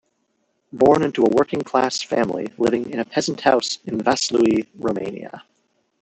Born 0.73 1.03
into 1.03 1.21
a 1.23 1.29
working-class 1.29 2.01
family 2.01 2.47
living 2.57 2.89
in 2.89 2.97
a 2.97 3.05
peasant 3.05 3.41
house 3.41 3.77
in 3.85 3.99
Vaslui, 3.99 4.65
Romania. 4.73 5.43